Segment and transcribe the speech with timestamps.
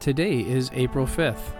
[0.00, 1.52] Today is April 5th.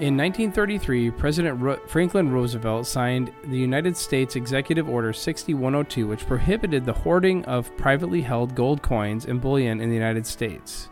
[0.00, 6.84] In 1933, President Ro- Franklin Roosevelt signed the United States Executive Order 6102, which prohibited
[6.84, 10.88] the hoarding of privately held gold coins and bullion in the United States.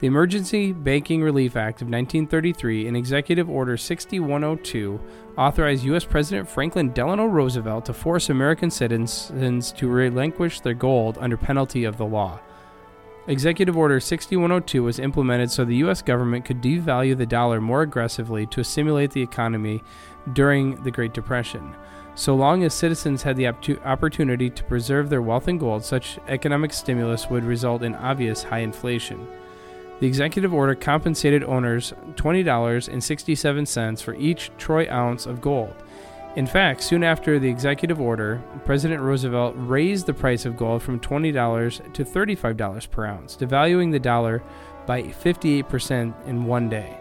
[0.00, 5.00] The Emergency Banking Relief Act of 1933 and Executive Order 6102
[5.38, 6.04] authorized U.S.
[6.04, 11.98] President Franklin Delano Roosevelt to force American citizens to relinquish their gold under penalty of
[11.98, 12.40] the law.
[13.26, 16.02] Executive Order 6102 was implemented so the U.S.
[16.02, 19.82] government could devalue the dollar more aggressively to stimulate the economy
[20.34, 21.74] during the Great Depression.
[22.16, 26.74] So long as citizens had the opportunity to preserve their wealth in gold, such economic
[26.74, 29.26] stimulus would result in obvious high inflation.
[30.00, 35.74] The executive order compensated owners $20.67 for each troy ounce of gold.
[36.36, 40.98] In fact, soon after the executive order, President Roosevelt raised the price of gold from
[40.98, 44.42] $20 to $35 per ounce, devaluing the dollar
[44.84, 46.98] by 58% in one day.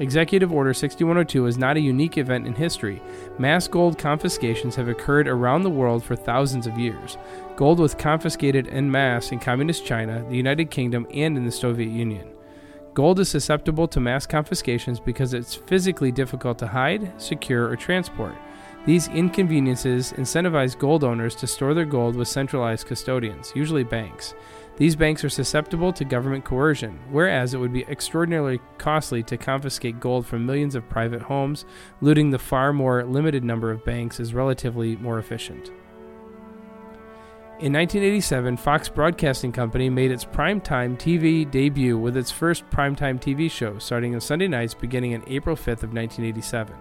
[0.00, 3.00] Executive Order 6102 is not a unique event in history.
[3.38, 7.16] Mass gold confiscations have occurred around the world for thousands of years.
[7.54, 11.90] Gold was confiscated en masse in Communist China, the United Kingdom, and in the Soviet
[11.90, 12.26] Union.
[12.94, 18.34] Gold is susceptible to mass confiscations because it's physically difficult to hide, secure, or transport.
[18.84, 24.34] These inconveniences incentivize gold owners to store their gold with centralized custodians, usually banks.
[24.76, 29.98] These banks are susceptible to government coercion, whereas it would be extraordinarily costly to confiscate
[29.98, 31.64] gold from millions of private homes,
[32.02, 35.70] looting the far more limited number of banks is relatively more efficient.
[37.60, 43.48] In 1987, Fox Broadcasting Company made its primetime TV debut with its first primetime TV
[43.48, 46.74] show, starting on Sunday nights beginning on April 5th of 1987.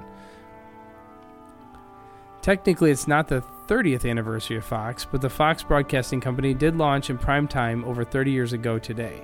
[2.42, 7.12] Technically, it's not the 30th anniversary of Fox, but the Fox Broadcasting Company did launch
[7.12, 9.24] in primetime over 30 years ago today.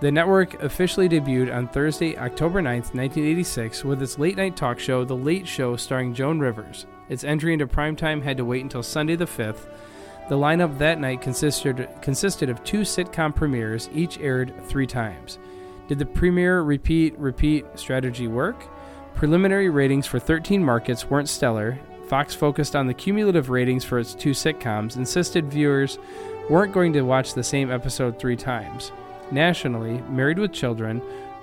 [0.00, 5.02] The network officially debuted on Thursday, October 9th, 1986, with its late night talk show,
[5.04, 6.84] The Late Show, starring Joan Rivers.
[7.08, 9.66] Its entry into primetime had to wait until Sunday the 5th.
[10.28, 15.38] The lineup that night consisted, consisted of two sitcom premieres, each aired three times.
[15.88, 18.62] Did the premiere repeat, repeat strategy work?
[19.14, 21.78] Preliminary ratings for 13 markets weren't stellar,
[22.08, 25.98] Fox focused on the cumulative ratings for its two sitcoms, insisted viewers
[26.48, 28.92] weren't going to watch the same episode three times.
[29.30, 31.02] Nationally, Married with Children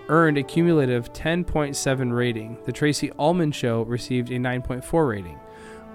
[0.09, 2.57] earned a cumulative 10.7 rating.
[2.66, 5.40] The Tracey Ullman Show received a 9.4 rating.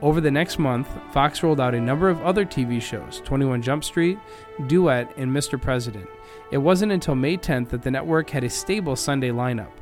[0.03, 3.85] Over the next month, Fox rolled out a number of other TV shows 21 Jump
[3.85, 4.19] Street,
[4.67, 5.61] Duet, and Mr.
[5.61, 6.09] President.
[6.51, 9.73] It wasn't until May 10th that the network had a stable Sunday lineup.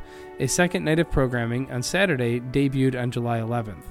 [0.40, 3.84] A second night of programming on Saturday debuted on July 11th.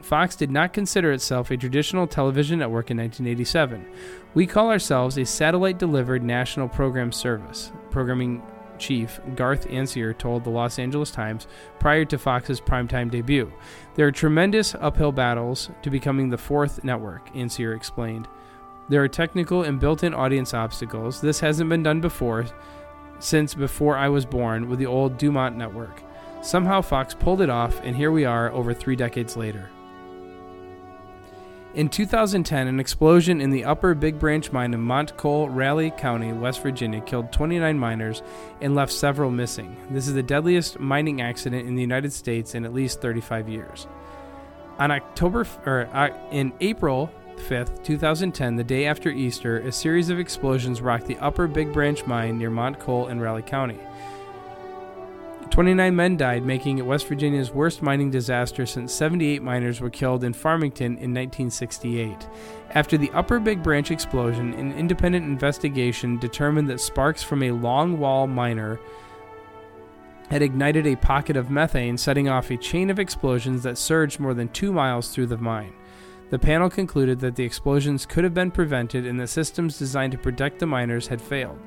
[0.00, 3.86] Fox did not consider itself a traditional television network in 1987.
[4.34, 7.70] We call ourselves a satellite delivered national program service.
[7.90, 8.42] Programming
[8.78, 11.46] chief Garth Ancier told the Los Angeles Times
[11.78, 13.52] prior to Fox's primetime debut.
[13.94, 18.28] There are tremendous uphill battles to becoming the fourth network, Ancier explained.
[18.88, 21.20] There are technical and built in audience obstacles.
[21.20, 22.46] This hasn't been done before
[23.18, 26.02] since before I was born with the old Dumont network.
[26.42, 29.70] Somehow Fox pulled it off, and here we are over three decades later.
[31.74, 36.62] In 2010, an explosion in the upper Big Branch mine in Montcoal, Raleigh County, West
[36.62, 38.22] Virginia, killed 29 miners
[38.60, 39.74] and left several missing.
[39.88, 43.86] This is the deadliest mining accident in the United States in at least 35 years.
[44.78, 50.18] On October, or uh, in April 5th, 2010, the day after Easter, a series of
[50.18, 53.78] explosions rocked the upper Big Branch mine near Montcoal in Raleigh County.
[55.52, 60.24] 29 men died, making it West Virginia's worst mining disaster since 78 miners were killed
[60.24, 62.26] in Farmington in 1968.
[62.70, 67.98] After the Upper Big Branch explosion, an independent investigation determined that sparks from a long
[67.98, 68.80] wall miner
[70.30, 74.32] had ignited a pocket of methane, setting off a chain of explosions that surged more
[74.32, 75.74] than two miles through the mine.
[76.32, 80.18] The panel concluded that the explosions could have been prevented and the systems designed to
[80.18, 81.58] protect the miners had failed.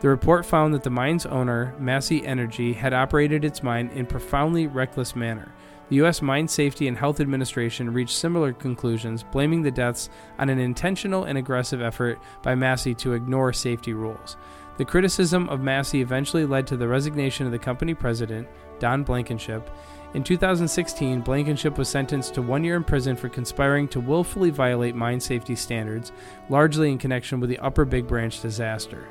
[0.00, 4.08] The report found that the mine's owner, Massey Energy, had operated its mine in a
[4.08, 5.52] profoundly reckless manner.
[5.90, 6.22] The U.S.
[6.22, 10.08] Mine Safety and Health Administration reached similar conclusions, blaming the deaths
[10.38, 14.38] on an intentional and aggressive effort by Massey to ignore safety rules.
[14.78, 18.48] The criticism of Massey eventually led to the resignation of the company president,
[18.78, 19.70] Don Blankenship.
[20.16, 24.94] In 2016, Blankenship was sentenced to one year in prison for conspiring to willfully violate
[24.94, 26.10] mine safety standards,
[26.48, 29.06] largely in connection with the Upper Big Branch disaster.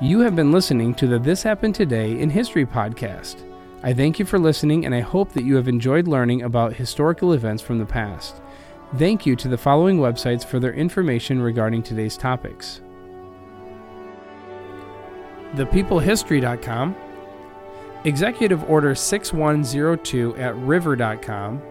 [0.00, 3.44] You have been listening to the This Happened Today in History podcast.
[3.82, 7.34] I thank you for listening and I hope that you have enjoyed learning about historical
[7.34, 8.40] events from the past.
[8.96, 12.80] Thank you to the following websites for their information regarding today's topics
[15.56, 16.96] ThePeopleHistory.com,
[18.04, 21.62] Executive Order 6102 at River.com,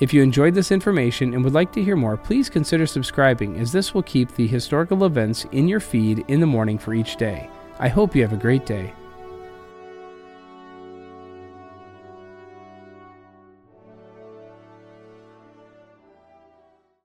[0.00, 3.72] If you enjoyed this information and would like to hear more, please consider subscribing, as
[3.72, 7.50] this will keep the historical events in your feed in the morning for each day.
[7.80, 8.92] I hope you have a great day.